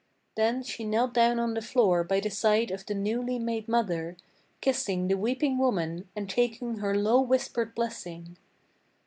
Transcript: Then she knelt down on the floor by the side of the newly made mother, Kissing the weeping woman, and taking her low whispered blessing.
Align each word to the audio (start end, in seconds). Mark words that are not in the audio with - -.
Then 0.35 0.63
she 0.63 0.83
knelt 0.83 1.13
down 1.13 1.37
on 1.37 1.53
the 1.53 1.61
floor 1.61 2.03
by 2.03 2.19
the 2.19 2.31
side 2.31 2.71
of 2.71 2.87
the 2.87 2.95
newly 2.95 3.37
made 3.37 3.67
mother, 3.67 4.17
Kissing 4.59 5.07
the 5.07 5.15
weeping 5.15 5.59
woman, 5.59 6.09
and 6.15 6.27
taking 6.27 6.77
her 6.77 6.97
low 6.97 7.21
whispered 7.21 7.75
blessing. 7.75 8.35